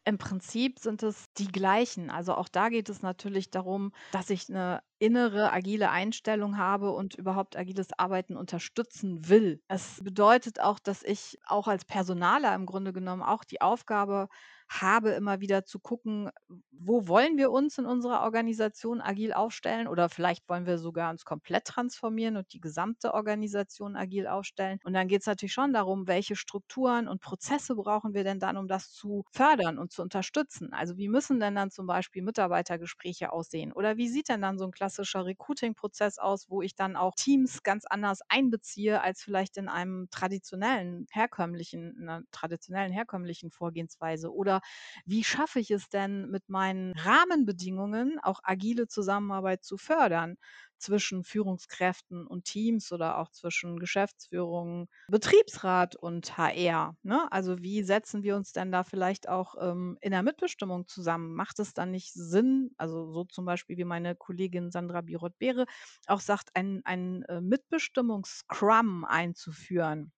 Im 0.07 0.17
Prinzip 0.17 0.79
sind 0.79 1.03
es 1.03 1.25
die 1.33 1.49
gleichen. 1.49 2.09
Also 2.09 2.33
auch 2.35 2.47
da 2.47 2.69
geht 2.69 2.87
es 2.87 3.01
natürlich 3.01 3.51
darum, 3.51 3.91
dass 4.13 4.29
ich 4.29 4.47
eine 4.49 4.81
innere 4.99 5.51
agile 5.51 5.91
Einstellung 5.91 6.57
habe 6.57 6.91
und 6.91 7.15
überhaupt 7.15 7.57
agiles 7.57 7.89
Arbeiten 7.97 8.37
unterstützen 8.37 9.27
will. 9.27 9.61
Es 9.67 9.99
bedeutet 10.01 10.61
auch, 10.61 10.79
dass 10.79 11.03
ich 11.03 11.37
auch 11.45 11.67
als 11.67 11.83
Personaler 11.83 12.55
im 12.55 12.65
Grunde 12.65 12.93
genommen 12.93 13.21
auch 13.21 13.43
die 13.43 13.59
Aufgabe 13.59 14.29
habe, 14.69 15.11
immer 15.11 15.39
wieder 15.39 15.65
zu 15.65 15.79
gucken, 15.79 16.29
wo 16.71 17.07
wollen 17.07 17.37
wir 17.37 17.51
uns 17.51 17.77
in 17.77 17.85
unserer 17.85 18.21
Organisation 18.21 19.01
agil 19.01 19.33
aufstellen 19.33 19.87
oder 19.87 20.09
vielleicht 20.09 20.47
wollen 20.49 20.65
wir 20.65 20.77
sogar 20.77 21.09
uns 21.09 21.25
komplett 21.25 21.65
transformieren 21.65 22.37
und 22.37 22.53
die 22.53 22.59
gesamte 22.59 23.13
Organisation 23.13 23.95
agil 23.95 24.27
aufstellen. 24.27 24.79
Und 24.83 24.93
dann 24.93 25.07
geht 25.07 25.21
es 25.21 25.27
natürlich 25.27 25.53
schon 25.53 25.73
darum, 25.73 26.07
welche 26.07 26.35
Strukturen 26.35 27.07
und 27.07 27.21
Prozesse 27.21 27.75
brauchen 27.75 28.13
wir 28.13 28.23
denn 28.23 28.39
dann, 28.39 28.57
um 28.57 28.67
das 28.67 28.91
zu 28.91 29.23
fördern 29.31 29.77
und 29.79 29.91
zu 29.91 30.01
unterstützen. 30.01 30.73
Also 30.73 30.97
wie 30.97 31.07
müssen 31.09 31.39
denn 31.39 31.55
dann 31.55 31.71
zum 31.71 31.87
Beispiel 31.87 32.21
Mitarbeitergespräche 32.21 33.31
aussehen 33.31 33.71
oder 33.73 33.97
wie 33.97 34.07
sieht 34.09 34.29
denn 34.29 34.41
dann 34.41 34.57
so 34.59 34.65
ein 34.65 34.71
klassischer 34.71 35.25
Recruiting-Prozess 35.25 36.17
aus, 36.19 36.49
wo 36.49 36.61
ich 36.61 36.75
dann 36.75 36.95
auch 36.95 37.13
Teams 37.15 37.63
ganz 37.63 37.85
anders 37.85 38.19
einbeziehe 38.29 39.01
als 39.01 39.21
vielleicht 39.23 39.57
in 39.57 39.67
einem 39.69 40.09
traditionellen, 40.11 41.07
herkömmlichen, 41.11 41.95
in 41.97 42.09
einer 42.09 42.23
traditionellen, 42.31 42.91
herkömmlichen 42.91 43.51
Vorgehensweise 43.51 44.33
oder 44.33 44.56
wie 45.05 45.23
schaffe 45.23 45.59
ich 45.59 45.71
es 45.71 45.89
denn 45.89 46.29
mit 46.29 46.49
meinen 46.49 46.93
Rahmenbedingungen 46.93 48.19
auch 48.21 48.39
agile 48.43 48.87
Zusammenarbeit 48.87 49.63
zu 49.63 49.77
fördern 49.77 50.35
zwischen 50.79 51.23
Führungskräften 51.23 52.27
und 52.27 52.45
Teams 52.45 52.91
oder 52.91 53.17
auch 53.17 53.29
zwischen 53.31 53.79
Geschäftsführung, 53.79 54.87
Betriebsrat 55.09 55.95
und 55.95 56.37
HR. 56.37 56.95
Ne? 57.03 57.27
Also 57.31 57.59
wie 57.59 57.83
setzen 57.83 58.23
wir 58.23 58.35
uns 58.35 58.51
denn 58.53 58.71
da 58.71 58.83
vielleicht 58.83 59.27
auch 59.29 59.55
ähm, 59.59 59.97
in 60.01 60.11
der 60.11 60.23
Mitbestimmung 60.23 60.87
zusammen? 60.87 61.33
Macht 61.33 61.59
es 61.59 61.73
dann 61.73 61.91
nicht 61.91 62.13
Sinn, 62.13 62.71
also 62.77 63.11
so 63.11 63.23
zum 63.25 63.45
Beispiel 63.45 63.77
wie 63.77 63.85
meine 63.85 64.15
Kollegin 64.15 64.71
Sandra 64.71 65.01
Birot-Beere 65.01 65.65
auch 66.07 66.19
sagt, 66.21 66.55
ein, 66.55 66.81
ein 66.85 67.23
äh, 67.23 67.41
Mitbestimmungs-Scrum 67.41 69.05
einzuführen? 69.05 70.11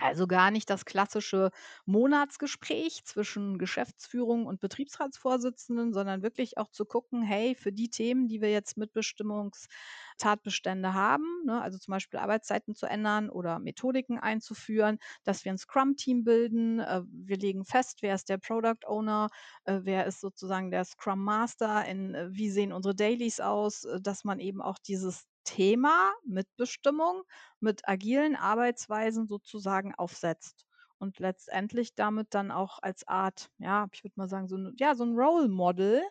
Also 0.00 0.26
gar 0.26 0.50
nicht 0.50 0.68
das 0.70 0.84
klassische 0.84 1.50
Monatsgespräch 1.86 3.04
zwischen 3.04 3.58
Geschäftsführung 3.58 4.44
und 4.46 4.60
Betriebsratsvorsitzenden, 4.60 5.92
sondern 5.92 6.22
wirklich 6.22 6.58
auch 6.58 6.68
zu 6.68 6.84
gucken, 6.84 7.22
hey, 7.22 7.54
für 7.54 7.70
die 7.72 7.88
Themen, 7.90 8.26
die 8.26 8.40
wir 8.40 8.50
jetzt 8.50 8.76
Mitbestimmungstatbestände 8.76 10.94
haben, 10.94 11.24
ne, 11.46 11.62
also 11.62 11.78
zum 11.78 11.92
Beispiel 11.92 12.18
Arbeitszeiten 12.18 12.74
zu 12.74 12.86
ändern 12.86 13.30
oder 13.30 13.60
Methodiken 13.60 14.18
einzuführen, 14.18 14.98
dass 15.22 15.44
wir 15.44 15.52
ein 15.52 15.58
Scrum-Team 15.58 16.24
bilden. 16.24 16.80
Äh, 16.80 17.02
wir 17.06 17.36
legen 17.36 17.64
fest, 17.64 17.98
wer 18.02 18.16
ist 18.16 18.28
der 18.28 18.38
Product 18.38 18.84
Owner, 18.88 19.28
äh, 19.64 19.78
wer 19.84 20.06
ist 20.06 20.20
sozusagen 20.20 20.72
der 20.72 20.84
Scrum 20.84 21.22
Master, 21.22 21.84
in, 21.86 22.14
äh, 22.16 22.28
wie 22.32 22.50
sehen 22.50 22.72
unsere 22.72 22.96
Dailies 22.96 23.38
aus, 23.38 23.84
äh, 23.84 24.00
dass 24.00 24.24
man 24.24 24.40
eben 24.40 24.60
auch 24.60 24.78
dieses 24.78 25.28
Thema 25.44 26.12
Mitbestimmung 26.26 27.22
mit 27.60 27.88
agilen 27.88 28.36
Arbeitsweisen 28.36 29.26
sozusagen 29.28 29.94
aufsetzt 29.94 30.66
und 30.98 31.18
letztendlich 31.20 31.94
damit 31.94 32.34
dann 32.34 32.50
auch 32.50 32.78
als 32.82 33.06
Art, 33.08 33.50
ja, 33.58 33.86
ich 33.92 34.04
würde 34.04 34.14
mal 34.16 34.28
sagen, 34.28 34.48
so 34.48 34.56
'n 34.56 34.74
ja, 34.78 34.94
so 34.94 35.04
'n 35.04 35.14
Role 35.16 35.48
Model 35.48 36.02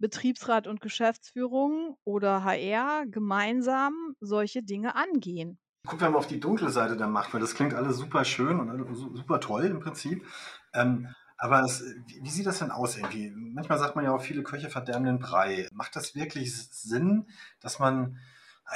Betriebsrat 0.00 0.66
und 0.66 0.80
Geschäftsführung 0.80 1.96
oder 2.04 2.42
HR 2.44 3.06
gemeinsam 3.06 4.16
solche 4.20 4.62
Dinge 4.64 4.96
angehen. 4.96 5.58
Gucken 5.86 6.00
wir 6.06 6.10
mal 6.10 6.18
auf 6.18 6.26
die 6.26 6.40
dunkle 6.40 6.68
Seite 6.70 6.96
der 6.96 7.06
Macht, 7.06 7.32
weil 7.32 7.40
das 7.40 7.54
klingt 7.54 7.72
alles 7.74 7.96
super 7.96 8.24
schön 8.24 8.60
und 8.60 8.94
super 9.16 9.40
toll 9.40 9.64
im 9.64 9.80
Prinzip. 9.80 10.26
Ähm, 10.74 11.08
aber 11.38 11.62
es, 11.62 11.82
wie 12.06 12.28
sieht 12.28 12.44
das 12.44 12.58
denn 12.58 12.70
aus 12.70 12.98
irgendwie? 12.98 13.30
Manchmal 13.30 13.78
sagt 13.78 13.96
man 13.96 14.04
ja 14.04 14.12
auch, 14.14 14.20
viele 14.20 14.42
Köche 14.42 14.68
verderben 14.68 15.04
den 15.06 15.18
Brei. 15.18 15.68
Macht 15.72 15.96
das 15.96 16.14
wirklich 16.14 16.54
Sinn, 16.54 17.28
dass 17.60 17.78
man 17.78 18.18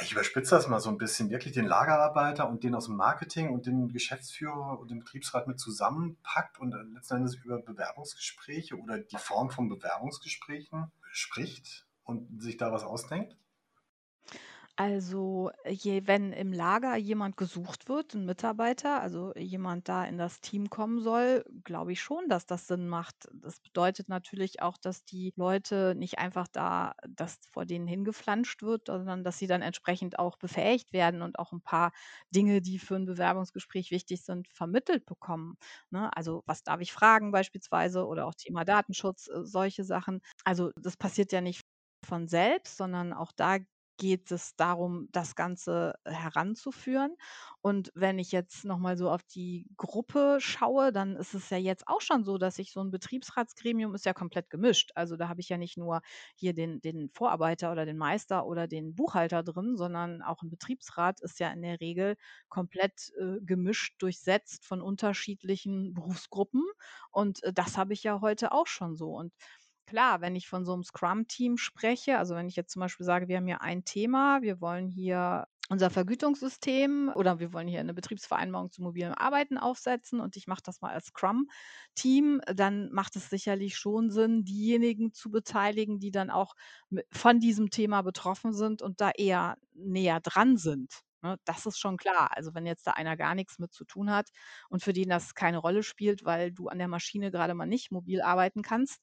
ich 0.03 0.13
überspitze 0.13 0.55
das 0.55 0.69
mal 0.69 0.81
so 0.81 0.91
ein 0.91 0.99
bisschen, 0.99 1.31
wirklich 1.31 1.55
den 1.55 1.67
Lagerarbeiter 1.67 2.49
und 2.49 2.65
den 2.65 2.75
aus 2.75 2.87
dem 2.87 2.97
Marketing 2.97 3.51
und 3.51 3.67
den 3.67 3.93
Geschäftsführer 3.93 4.79
und 4.79 4.91
den 4.91 5.01
Betriebsrat 5.01 5.47
mit 5.47 5.61
zusammenpackt 5.61 6.59
und 6.59 6.75
letzten 6.95 7.17
Endes 7.17 7.37
über 7.37 7.59
Bewerbungsgespräche 7.59 8.77
oder 8.77 8.99
die 8.99 9.17
Form 9.17 9.51
von 9.51 9.69
Bewerbungsgesprächen 9.69 10.91
spricht 11.13 11.87
und 12.05 12.43
sich 12.43 12.57
da 12.57 12.73
was 12.73 12.83
ausdenkt? 12.83 13.37
Also, 14.77 15.53
je 15.69 16.09
wenn 16.09 16.33
im 16.33 16.53
Lager 16.53 16.97
jemand 16.97 17.37
gesucht 17.37 17.89
wird, 17.89 18.13
ein 18.15 18.25
Mitarbeiter, 18.25 19.01
also 19.01 19.33
jemand 19.37 19.89
da 19.89 20.05
in 20.05 20.19
das 20.19 20.41
Team 20.41 20.69
kommen 20.69 21.01
soll, 21.01 21.45
glaube 21.63 21.93
ich 21.93 22.03
schon, 22.03 22.29
dass 22.29 22.45
das 22.47 22.67
Sinn 22.67 22.89
macht. 22.89 23.29
Das 23.33 23.61
bedeutet 23.61 24.09
natürlich 24.09 24.63
auch, 24.63 24.77
dass 24.77 25.05
die 25.05 25.33
Leute 25.37 25.95
nicht 25.95 26.19
einfach 26.19 26.49
da 26.49 26.95
das 27.09 27.39
vor 27.53 27.67
denen 27.67 27.87
hingeflanscht 27.87 28.63
wird, 28.65 28.89
sondern 28.89 29.23
dass 29.23 29.39
sie 29.39 29.47
dann 29.47 29.63
entsprechend 29.63 30.19
auch 30.19 30.37
befähigt 30.39 30.93
werden 30.93 31.23
und 31.23 31.39
auch 31.39 31.53
ein 31.53 31.61
paar 31.63 31.93
Dinge, 32.35 32.61
die 32.61 32.81
für 32.81 32.97
ein 32.97 33.07
Bewerbungsgespräch 33.07 33.93
wichtig 33.93 34.25
sind, 34.25 34.49
vermittelt 34.49 35.07
bekommen, 35.07 35.55
ne? 35.91 36.11
Also, 36.17 36.43
was 36.47 36.65
darf 36.65 36.81
ich 36.81 36.93
fragen 36.93 37.31
beispielsweise 37.31 38.05
oder 38.07 38.27
auch 38.27 38.35
Thema 38.35 38.65
Datenschutz, 38.65 39.29
äh, 39.29 39.45
solche 39.45 39.85
Sachen. 39.85 40.21
Also, 40.45 40.73
das 40.77 40.97
passiert 40.97 41.31
ja 41.31 41.41
nicht 41.41 41.61
von 42.05 42.27
selbst, 42.29 42.77
sondern 42.77 43.13
auch 43.13 43.33
da 43.33 43.59
geht 43.97 44.31
es 44.33 44.57
darum, 44.57 45.09
das 45.13 45.35
Ganze 45.37 45.95
heranzuführen. 46.05 47.17
Und 47.61 47.91
wenn 47.95 48.19
ich 48.19 48.33
jetzt 48.33 48.65
noch 48.65 48.79
mal 48.79 48.97
so 48.97 49.11
auf 49.11 49.23
die 49.23 49.67
Gruppe 49.77 50.39
schaue, 50.41 50.93
dann 50.93 51.17
ist 51.17 51.35
es 51.35 51.51
ja 51.51 51.57
jetzt 51.59 51.89
auch 51.89 52.01
schon 52.01 52.25
so, 52.25 52.39
dass 52.39 52.59
ich 52.59 52.73
so 52.73 52.81
ein 52.83 52.91
Betriebsratsgremium 52.91 53.95
ist 53.95 54.05
ja 54.05 54.13
komplett 54.13 54.51
gemischt. 54.51 54.93
Also, 54.95 55.17
da 55.17 55.29
habe 55.29 55.41
ich 55.41 55.49
ja 55.49 55.57
nicht 55.59 55.77
nur 55.77 56.01
hier 56.37 56.55
den 56.55 56.81
den 56.81 57.09
Vorarbeiter 57.11 57.73
oder 57.73 57.87
den 57.87 57.97
Meister 57.99 58.47
oder 58.47 58.67
den 58.69 58.95
Buchhalter 58.95 59.43
drin, 59.43 59.77
sondern 59.77 60.23
auch 60.23 60.43
ein 60.43 60.51
Betriebsrat 60.51 61.21
ist 61.21 61.41
ja 61.41 61.51
in 61.53 61.63
der 61.63 61.81
Regel 61.81 62.17
komplett, 62.49 63.13
äh, 63.19 63.41
gemischt, 63.41 63.97
durchsetzt 64.03 64.65
von 64.67 64.81
unterschiedlichen 64.83 65.95
Berufsgruppen. 65.95 66.63
Und, 67.11 67.43
äh, 67.45 67.53
das 67.53 67.77
habe 67.79 67.93
ich 67.93 68.03
ja 68.03 68.21
heute 68.21 68.53
auch 68.53 68.67
schon 68.67 68.95
so. 68.97 69.15
Und 69.17 69.33
Klar, 69.87 70.23
wenn 70.23 70.35
ich 70.35 70.49
von 70.49 70.65
so 70.65 70.73
einem 70.73 70.83
Scrum-Team 70.83 71.59
spreche, 71.59 72.19
also 72.19 72.35
wenn 72.35 72.49
ich 72.49 72.57
jetzt 72.57 72.73
zum 72.73 72.81
Beispiel 72.81 73.05
sage, 73.05 73.29
wir 73.29 73.37
haben 73.37 73.47
hier 73.47 73.61
ein 73.61 73.85
Thema, 73.85 74.41
wir 74.41 74.61
wollen 74.63 74.89
hier 74.89 75.47
unser 75.69 75.91
Vergütungssystem 75.91 77.13
oder 77.15 77.39
wir 77.39 77.53
wollen 77.53 77.69
hier 77.69 77.81
eine 77.81 77.93
Betriebsvereinbarung 77.95 78.71
zu 78.71 78.83
mobilem 78.83 79.13
Arbeiten 79.15 79.59
aufsetzen 79.59 80.21
und 80.21 80.37
ich 80.37 80.47
mache 80.47 80.63
das 80.65 80.81
mal 80.81 80.93
als 80.93 81.07
Scrum-Team, 81.07 82.41
dann 82.47 82.91
macht 82.93 83.15
es 83.17 83.29
sicherlich 83.29 83.77
schon 83.77 84.11
Sinn, 84.11 84.45
diejenigen 84.45 85.13
zu 85.13 85.31
beteiligen, 85.31 86.01
die 86.01 86.11
dann 86.11 86.31
auch 86.31 86.55
von 87.13 87.41
diesem 87.41 87.69
Thema 87.71 88.03
betroffen 88.03 88.53
sind 88.55 88.81
und 88.83 89.01
da 89.03 89.11
eher 89.11 89.57
näher 89.75 90.21
dran 90.21 90.57
sind, 90.57 91.01
ne? 91.23 91.37
Das 91.45 91.67
ist 91.67 91.79
schon 91.79 91.97
klar. 91.97 92.31
Also, 92.37 92.55
wenn 92.55 92.67
jetzt 92.67 92.87
da 92.87 92.93
einer 92.93 93.17
gar 93.17 93.35
nichts 93.35 93.59
mit 93.59 93.73
zu 93.73 93.85
tun 93.85 94.11
hat 94.11 94.29
und 94.69 94.83
für 94.83 94.93
den 94.93 95.09
das 95.09 95.35
keine 95.35 95.59
Rolle 95.59 95.83
spielt, 95.83 96.25
weil 96.25 96.53
du 96.53 96.69
an 96.69 96.79
der 96.79 96.89
Maschine 96.89 97.31
gerade 97.31 97.55
mal 97.55 97.67
nicht 97.67 97.91
mobil 97.91 98.21
arbeiten 98.23 98.63
kannst, 98.63 99.01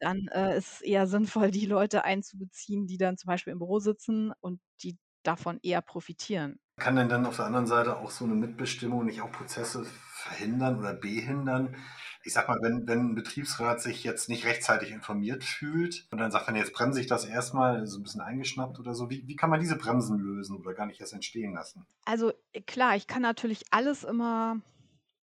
dann, 0.00 0.28
äh, 0.28 0.56
ist 0.58 0.74
es 0.74 0.80
eher 0.82 1.06
sinnvoll, 1.06 1.50
die 1.50 1.66
Leute 1.66 2.04
einzubeziehen, 2.04 2.86
die 2.86 2.98
dann 2.98 3.16
zum 3.16 3.28
Beispiel 3.28 3.52
im 3.52 3.58
Büro 3.58 3.78
sitzen 3.78 4.32
und 4.40 4.60
die 4.82 4.98
davon 5.22 5.58
eher 5.62 5.82
profitieren. 5.82 6.58
Kann 6.78 6.96
denn 6.96 7.08
dann 7.08 7.26
auf 7.26 7.36
der 7.36 7.46
anderen 7.46 7.66
Seite 7.66 7.96
auch 7.96 8.10
so 8.10 8.24
eine 8.24 8.34
Mitbestimmung 8.34 9.06
nicht 9.06 9.22
auch 9.22 9.32
Prozesse 9.32 9.86
verhindern 10.14 10.78
oder 10.78 10.92
behindern? 10.92 11.74
Ich 12.22 12.32
sag 12.32 12.48
mal, 12.48 12.58
wenn, 12.60 12.86
wenn 12.86 13.10
ein 13.10 13.14
Betriebsrat 13.14 13.80
sich 13.80 14.04
jetzt 14.04 14.28
nicht 14.28 14.44
rechtzeitig 14.44 14.90
informiert 14.90 15.42
fühlt 15.42 16.06
und 16.10 16.18
dann 16.18 16.30
sagt 16.30 16.48
dann, 16.48 16.56
jetzt 16.56 16.72
bremse 16.72 17.00
ich 17.00 17.06
das 17.06 17.24
erstmal, 17.24 17.86
so 17.86 17.98
ein 17.98 18.02
bisschen 18.02 18.20
eingeschnappt 18.20 18.78
oder 18.78 18.94
so, 18.94 19.08
wie, 19.08 19.26
wie 19.26 19.36
kann 19.36 19.48
man 19.48 19.60
diese 19.60 19.76
Bremsen 19.76 20.18
lösen 20.18 20.56
oder 20.56 20.74
gar 20.74 20.86
nicht 20.86 21.00
erst 21.00 21.14
entstehen 21.14 21.54
lassen? 21.54 21.86
Also 22.04 22.32
äh, 22.52 22.60
klar, 22.60 22.96
ich 22.96 23.06
kann 23.06 23.22
natürlich 23.22 23.62
alles 23.70 24.04
immer 24.04 24.60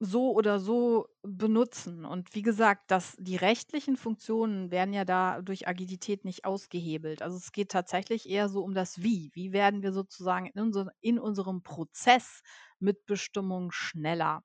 so 0.04 0.32
oder 0.32 0.58
so 0.60 1.06
benutzen. 1.22 2.04
Und 2.04 2.34
wie 2.34 2.42
gesagt, 2.42 2.90
das 2.90 3.16
die 3.18 3.36
rechtlichen 3.36 3.96
Funktionen 3.96 4.70
werden 4.70 4.92
ja 4.94 5.04
da 5.04 5.40
durch 5.42 5.68
Agilität 5.68 6.24
nicht 6.24 6.44
ausgehebelt. 6.44 7.22
Also, 7.22 7.36
es 7.36 7.52
geht 7.52 7.70
tatsächlich 7.70 8.28
eher 8.28 8.48
so 8.48 8.62
um 8.64 8.74
das 8.74 9.02
Wie. 9.02 9.30
Wie 9.34 9.52
werden 9.52 9.82
wir 9.82 9.92
sozusagen 9.92 10.46
in 10.46 10.60
unser 10.60 10.88
in 11.00 11.18
unserem 11.18 11.62
Prozess 11.62 12.42
Mitbestimmung 12.80 13.70
schneller? 13.72 14.42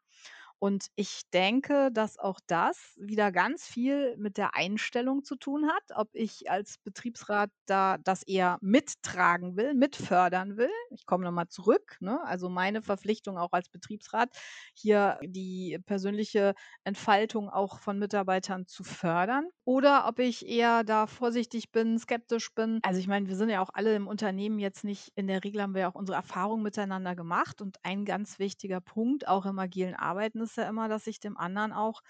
Und 0.60 0.88
ich 0.96 1.22
denke, 1.34 1.92
dass 1.92 2.18
auch 2.18 2.40
das 2.48 2.96
wieder 3.00 3.32
ganz 3.32 3.68
viel 3.68 4.18
mit 4.18 4.38
der 4.38 4.56
Einstellung 4.56 5.24
zu 5.24 5.36
tun 5.36 5.68
hat, 5.70 5.84
ob 5.96 6.10
ich 6.14 6.50
als 6.50 6.78
Betriebsrat 6.80 7.52
da 7.68 7.98
das 8.00 8.24
eher 8.24 8.58
mittragen 8.62 9.56
will, 9.56 9.74
mitfördern 9.76 10.58
will. 10.58 10.72
Ich 10.92 11.06
komme 11.06 11.24
noch 11.26 11.32
mal 11.32 11.48
zurück, 11.48 11.98
ne? 12.00 12.22
Also, 12.24 12.50
meine 12.50 12.82
Verpflichtung 12.82 13.38
auch 13.38 13.52
als 13.52 13.70
Betriebsrat, 13.70 14.30
hier 14.74 15.20
die 15.24 15.78
persönliche 15.86 16.54
Entfaltung 16.84 17.50
auch 17.50 17.80
von 17.80 18.00
Mitarbeitern 18.00 18.66
zu 18.68 18.84
fördern 18.84 19.48
oder 19.66 20.08
ob 20.08 20.20
ich 20.20 20.48
eher 20.48 20.84
da 20.84 21.08
vorsichtig 21.08 21.72
bin, 21.72 22.00
skeptisch 22.00 22.54
bin. 22.54 22.80
Also, 22.84 23.00
ich 23.00 23.08
meine, 23.08 23.28
wir 23.28 23.36
sind 23.36 23.50
ja 23.50 23.62
auch 23.62 23.70
alle 23.74 23.96
im 23.96 24.08
Unternehmen 24.08 24.60
jetzt 24.60 24.84
nicht 24.84 25.12
in 25.16 25.28
der 25.28 25.44
Regel 25.44 25.62
haben 25.62 25.74
wir 25.74 25.82
ja 25.82 25.90
auch 25.92 25.96
unsere 25.96 26.16
Erfahrungen 26.16 26.64
miteinander 26.64 27.16
gemacht 27.16 27.62
und 27.62 27.78
ein 27.84 28.06
ganz 28.06 28.40
wichtiger 28.40 28.82
Punkt 28.82 29.28
auch 29.28 29.46
im 29.46 29.60
agilen 29.60 29.96
Arbeiten 29.96 30.40
ist 30.42 30.47
ja 30.56 30.68
immer, 30.70 30.88
dass 30.88 31.08
ich 31.08 31.20
dem 31.20 31.38
anderen 31.38 31.74
auch 31.74 32.02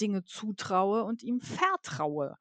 Dinge 0.00 0.24
zutraue 0.24 1.04
und 1.04 1.22
ihm 1.22 1.40
vertraue. 1.40 2.36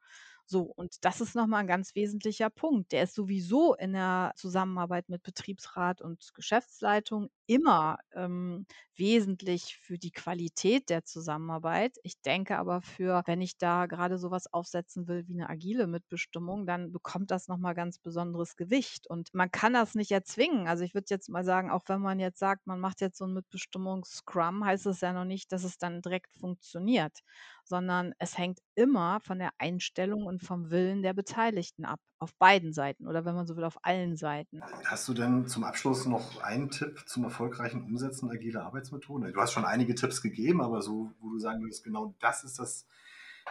So, 0.48 0.62
und 0.64 1.04
das 1.06 1.22
ist 1.22 1.36
nochmal 1.36 1.62
ein 1.62 1.68
ganz 1.68 1.96
wesentlicher 1.96 2.50
Punkt. 2.52 2.92
Der 2.92 3.04
ist 3.04 3.16
sowieso 3.16 3.74
in 3.76 3.94
der 3.94 4.34
Zusammenarbeit 4.36 5.10
mit 5.10 5.24
Betriebsrat 5.24 6.02
und 6.02 6.34
Geschäftsleitung 6.36 7.30
immer 7.48 7.98
ähm, 8.14 8.66
wesentlich 8.96 9.78
für 9.78 9.98
die 9.98 10.12
Qualität 10.12 10.90
der 10.90 11.04
Zusammenarbeit. 11.04 11.98
Ich 12.04 12.22
denke 12.22 12.58
aber 12.58 12.82
für, 12.82 13.24
wenn 13.26 13.42
ich 13.42 13.58
da 13.58 13.86
gerade 13.86 14.18
sowas 14.18 14.52
aufsetzen 14.52 15.08
will 15.08 15.28
wie 15.28 15.34
eine 15.34 15.50
agile 15.50 15.88
Mitbestimmung, 15.88 16.66
dann 16.66 16.92
bekommt 16.92 17.32
das 17.32 17.48
nochmal 17.48 17.76
ganz 17.76 18.00
besonderes 18.00 18.56
Gewicht. 18.56 19.08
Und 19.08 19.34
man 19.34 19.52
kann 19.52 19.74
das 19.74 19.96
nicht 19.96 20.12
erzwingen. 20.12 20.68
Also 20.68 20.84
ich 20.84 20.94
würde 20.94 21.08
jetzt 21.10 21.30
mal 21.30 21.44
sagen, 21.44 21.72
auch 21.72 21.84
wenn 21.88 22.02
man 22.02 22.20
jetzt 22.20 22.40
sagt, 22.40 22.68
man 22.68 22.80
macht 22.80 23.02
jetzt 23.02 23.18
so 23.18 23.26
ein 23.26 23.34
Mitbestimmungs-Scrum, 23.34 24.66
heißt 24.66 24.86
es 24.86 25.02
ja 25.02 25.14
noch 25.14 25.26
nicht, 25.26 25.52
dass 25.52 25.64
es 25.64 25.78
dann 25.78 26.02
direkt 26.02 26.34
funktioniert 26.40 27.22
sondern 27.66 28.14
es 28.20 28.38
hängt 28.38 28.60
immer 28.76 29.20
von 29.22 29.40
der 29.40 29.52
Einstellung 29.58 30.26
und 30.26 30.44
vom 30.44 30.70
Willen 30.70 31.02
der 31.02 31.14
Beteiligten 31.14 31.86
ab, 31.86 32.00
auf 32.20 32.36
beiden 32.36 32.74
Seiten 32.74 33.08
oder 33.08 33.26
wenn 33.26 33.36
man 33.36 33.48
so 33.48 33.58
will, 33.58 33.64
auf 33.64 33.78
allen 33.82 34.16
Seiten. 34.16 34.62
Hast 34.86 35.08
du 35.08 35.14
denn 35.14 35.48
zum 35.48 35.64
Abschluss 35.64 36.06
noch 36.06 36.42
einen 36.42 36.70
Tipp 36.70 37.04
zum 37.08 37.26
erfolgreichen 37.36 37.84
Umsetzen 37.84 38.30
agiler 38.32 38.64
Arbeitsmethoden? 38.64 39.34
Du 39.34 39.42
hast 39.42 39.52
schon 39.52 39.66
einige 39.66 39.94
Tipps 39.94 40.22
gegeben, 40.22 40.62
aber 40.62 40.82
so, 40.82 41.12
wo 41.20 41.30
du 41.30 41.38
sagen 41.38 41.62
würdest, 41.62 41.84
genau 41.84 42.16
das 42.20 42.46
ist 42.46 42.60
das 42.60 42.88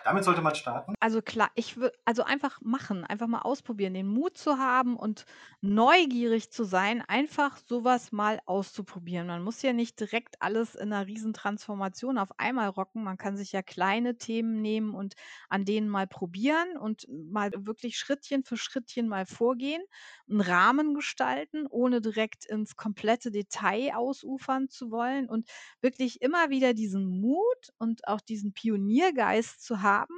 damit 0.04 0.24
sollte 0.24 0.42
man 0.42 0.54
starten? 0.54 0.94
Also 1.00 1.20
klar, 1.20 1.50
ich 1.54 1.76
würde 1.76 1.94
also 2.06 2.22
einfach 2.22 2.60
machen, 2.62 3.04
einfach 3.04 3.26
mal 3.26 3.40
ausprobieren, 3.42 3.92
den 3.92 4.06
Mut 4.06 4.38
zu 4.38 4.56
haben 4.58 4.96
und 4.96 5.26
neugierig 5.60 6.50
zu 6.50 6.64
sein, 6.64 7.02
einfach 7.02 7.58
sowas 7.58 8.10
mal 8.10 8.40
auszuprobieren. 8.46 9.26
Man 9.26 9.42
muss 9.42 9.60
ja 9.60 9.74
nicht 9.74 10.00
direkt 10.00 10.40
alles 10.40 10.74
in 10.74 10.92
einer 10.94 11.06
Riesentransformation 11.06 12.16
auf 12.16 12.38
einmal 12.38 12.68
rocken. 12.70 13.04
Man 13.04 13.18
kann 13.18 13.36
sich 13.36 13.52
ja 13.52 13.60
kleine 13.60 14.16
Themen 14.16 14.62
nehmen 14.62 14.94
und 14.94 15.14
an 15.50 15.66
denen 15.66 15.90
mal 15.90 16.06
probieren 16.06 16.78
und 16.78 17.06
mal 17.10 17.50
wirklich 17.54 17.98
Schrittchen 17.98 18.44
für 18.44 18.56
Schrittchen 18.56 19.06
mal 19.06 19.26
vorgehen, 19.26 19.82
einen 20.28 20.40
Rahmen 20.40 20.94
gestalten, 20.94 21.66
ohne 21.68 22.00
direkt 22.00 22.46
ins 22.46 22.76
komplette 22.76 23.30
Detail 23.30 23.92
ausufern 23.94 24.68
zu 24.70 24.90
wollen 24.90 25.28
und 25.28 25.48
wirklich 25.82 26.22
immer 26.22 26.50
wieder 26.50 26.72
diesen 26.74 27.20
Mut 27.20 27.72
und 27.78 28.06
auch 28.08 28.20
diesen 28.22 28.52
Pioniergeist 28.54 29.62
zu 29.62 29.82
haben 29.85 30.17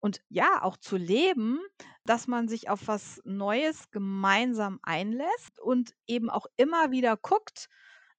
und 0.00 0.20
ja, 0.28 0.62
auch 0.62 0.76
zu 0.76 0.96
leben, 0.96 1.58
dass 2.04 2.26
man 2.26 2.48
sich 2.48 2.68
auf 2.68 2.86
was 2.86 3.20
Neues 3.24 3.90
gemeinsam 3.90 4.78
einlässt 4.82 5.58
und 5.60 5.94
eben 6.06 6.30
auch 6.30 6.46
immer 6.56 6.90
wieder 6.90 7.16
guckt, 7.16 7.68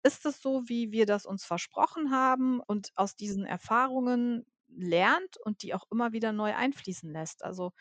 ist 0.04 0.26
es 0.26 0.42
so, 0.42 0.64
wie 0.68 0.92
wir 0.92 1.06
das 1.06 1.26
uns 1.26 1.46
versprochen 1.46 2.12
haben 2.12 2.60
und 2.60 2.90
aus 2.96 3.16
diesen 3.16 3.46
Erfahrungen 3.46 4.46
lernt 4.68 5.38
und 5.44 5.64
die 5.64 5.74
auch 5.74 5.86
immer 5.92 6.12
wieder 6.12 6.32
neu 6.32 6.54
einfließen 6.56 7.12
lässt. 7.12 7.44
Also 7.44 7.72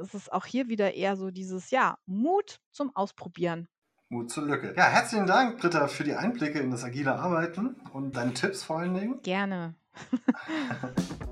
es 0.00 0.14
ist 0.14 0.32
auch 0.32 0.46
hier 0.46 0.68
wieder 0.68 0.94
eher 0.94 1.16
so 1.16 1.30
dieses, 1.30 1.70
ja, 1.70 1.98
Mut 2.06 2.60
zum 2.70 2.94
Ausprobieren. 2.94 3.68
Mut 4.08 4.30
zur 4.30 4.44
Lücke. 4.44 4.74
Ja, 4.76 4.84
herzlichen 4.84 5.26
Dank, 5.26 5.58
Britta, 5.58 5.88
für 5.88 6.04
die 6.04 6.14
Einblicke 6.14 6.58
in 6.60 6.70
das 6.70 6.84
agile 6.84 7.14
Arbeiten 7.14 7.76
und 7.92 8.16
deine 8.16 8.34
Tipps 8.34 8.62
vor 8.62 8.80
allen 8.80 8.94
Dingen. 8.94 9.22
Gerne. 9.22 9.74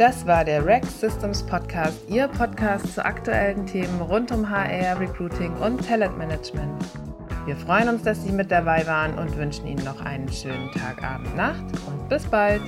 Das 0.00 0.26
war 0.26 0.46
der 0.46 0.64
Rex 0.64 0.98
Systems 0.98 1.42
Podcast, 1.42 2.08
Ihr 2.08 2.26
Podcast 2.26 2.94
zu 2.94 3.04
aktuellen 3.04 3.66
Themen 3.66 4.00
rund 4.00 4.32
um 4.32 4.48
HR, 4.48 4.98
Recruiting 4.98 5.52
und 5.58 5.86
Talentmanagement. 5.86 6.82
Wir 7.44 7.54
freuen 7.54 7.90
uns, 7.90 8.02
dass 8.02 8.24
Sie 8.24 8.32
mit 8.32 8.50
dabei 8.50 8.86
waren 8.86 9.18
und 9.18 9.36
wünschen 9.36 9.66
Ihnen 9.66 9.84
noch 9.84 10.00
einen 10.00 10.32
schönen 10.32 10.70
Tag, 10.72 11.04
Abend, 11.04 11.36
Nacht 11.36 11.66
und 11.86 12.08
bis 12.08 12.24
bald. 12.24 12.62